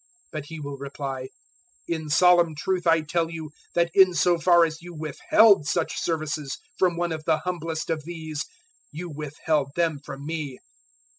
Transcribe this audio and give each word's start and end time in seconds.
025:045 0.31 0.31
"But 0.31 0.45
he 0.47 0.59
will 0.59 0.77
reply, 0.77 1.27
"`In 1.87 2.11
solemn 2.11 2.55
truth 2.55 2.87
I 2.87 3.01
tell 3.01 3.29
you 3.29 3.51
that 3.75 3.91
in 3.93 4.15
so 4.15 4.39
far 4.39 4.65
as 4.65 4.81
you 4.81 4.95
withheld 4.95 5.67
such 5.67 6.01
services 6.01 6.57
from 6.79 6.97
one 6.97 7.11
of 7.11 7.25
the 7.25 7.37
humblest 7.45 7.91
of 7.91 8.03
these, 8.03 8.43
you 8.91 9.11
withheld 9.11 9.73
them 9.75 9.99
from 10.03 10.25
me.' 10.25 10.57